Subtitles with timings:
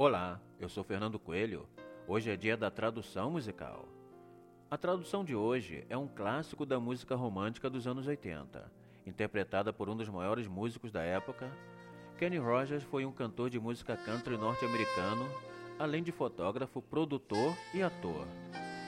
[0.00, 1.68] Olá, eu sou Fernando Coelho.
[2.06, 3.88] Hoje é dia da tradução musical.
[4.70, 8.70] A tradução de hoje é um clássico da música romântica dos anos 80,
[9.04, 11.50] interpretada por um dos maiores músicos da época.
[12.16, 15.28] Kenny Rogers foi um cantor de música country norte-americano,
[15.80, 18.24] além de fotógrafo, produtor e ator.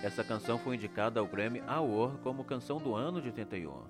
[0.05, 3.83] Essa canção foi indicada ao Grammy Award como canção do ano de 81,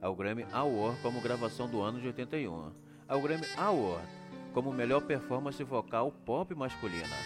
[0.00, 2.70] ao Grammy Award como gravação do ano de 81,
[3.08, 4.17] ao Grammy Award
[4.58, 7.16] como melhor performance vocal pop masculina,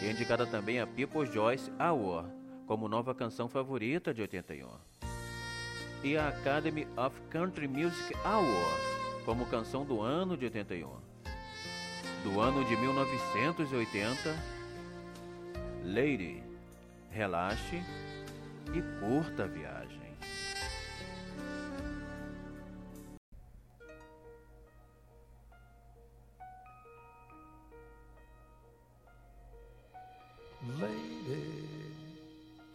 [0.00, 2.30] e indicada também a People's Choice Award
[2.64, 4.68] como nova canção favorita de 81,
[6.04, 10.88] e a Academy of Country Music Award como canção do ano de 81.
[12.22, 14.36] Do ano de 1980,
[15.84, 16.40] Lady
[17.10, 17.82] relaxe
[18.72, 20.09] e curta a viagem.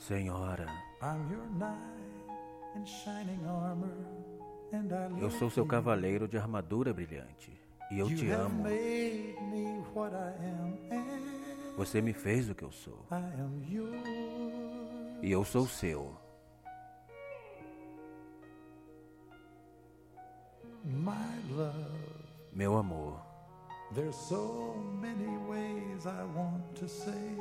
[0.08, 0.28] I
[5.20, 7.52] eu sou seu cavaleiro de armadura brilhante
[7.92, 8.66] e eu te amo.
[11.78, 14.02] Você me fez o que eu sou I am yours.
[15.24, 16.16] e eu sou seu.
[22.54, 23.20] Meu amor,
[23.96, 27.36] there's so many ways I want to say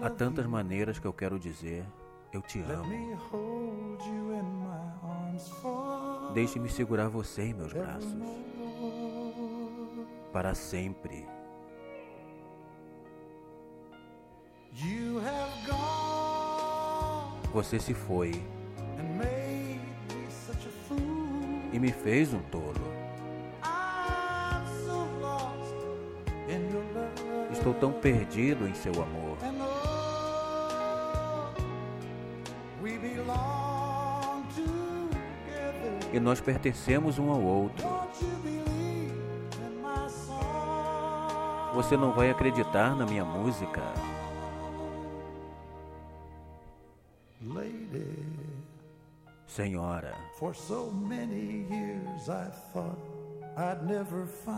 [0.00, 1.84] há tantas maneiras que eu quero dizer
[2.32, 2.90] eu te amo.
[6.32, 8.16] Deixe-me segurar você em meus braços
[10.32, 11.26] para sempre.
[17.52, 18.32] Você se foi
[21.72, 22.91] e me fez um tolo.
[27.62, 29.38] Estou tão perdido em seu amor.
[29.40, 29.52] Oh.
[36.12, 37.86] E nós pertencemos um ao outro.
[41.72, 43.80] Você não vai acreditar na minha música.
[49.46, 53.21] Senhora, for so many years I thought I'd never find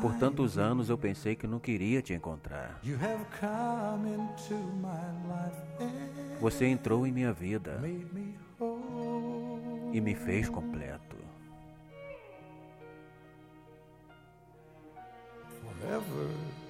[0.01, 2.79] por tantos anos eu pensei que não queria te encontrar.
[2.83, 9.91] You have come into my life and Você entrou em minha vida made me whole.
[9.93, 11.15] e me fez completo.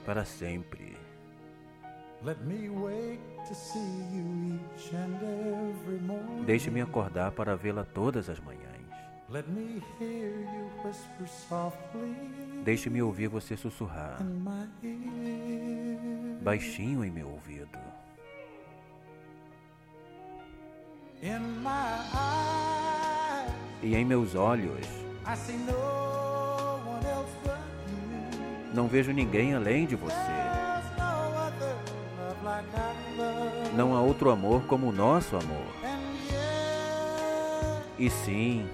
[0.04, 0.96] Para sempre.
[2.24, 3.78] let me wake to see
[4.12, 6.44] you each and every morning.
[6.46, 8.73] Deixe-me acordar para vê-la todas as manhãs.
[12.64, 14.18] Deixe-me ouvir você sussurrar
[16.42, 17.78] baixinho em meu ouvido.
[23.82, 24.86] E em meus olhos
[28.74, 30.14] não vejo ninguém além de você.
[33.74, 35.66] Não há outro amor como o nosso amor.
[37.98, 38.68] E sim,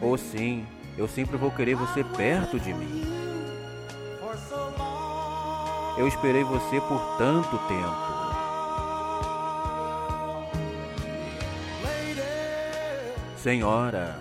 [0.00, 3.04] oh sim, eu sempre vou querer você perto de mim.
[5.96, 8.14] Eu esperei você por tanto tempo.
[13.36, 14.18] Senhora,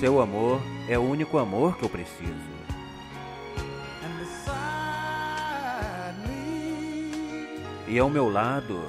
[0.00, 2.53] seu amor é o único amor que eu preciso.
[7.94, 8.84] E ao meu lado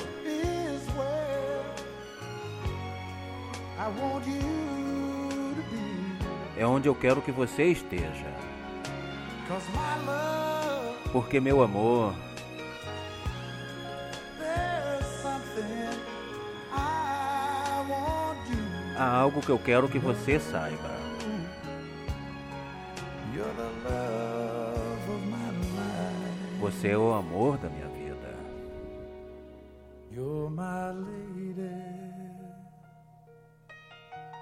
[6.57, 8.33] é onde eu quero que você esteja.
[11.11, 12.15] Porque, meu amor,
[18.97, 20.95] há algo que eu quero que você saiba.
[26.59, 27.94] Você é o amor da minha vida.
[30.55, 31.69] My lady.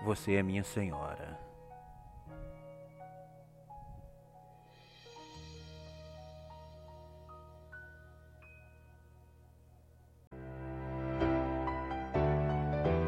[0.05, 1.39] Você é minha senhora.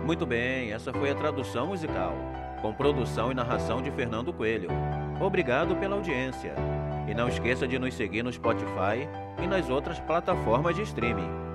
[0.04, 2.16] Muito bem, essa foi a tradução musical,
[2.64, 4.70] com produção e narração de Fernando Coelho.
[5.22, 6.56] Obrigado pela audiência.
[7.08, 9.08] E não esqueça de nos seguir no Spotify
[9.44, 11.55] e nas outras plataformas de streaming.